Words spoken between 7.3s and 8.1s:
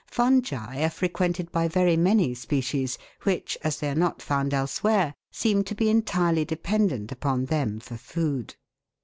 them for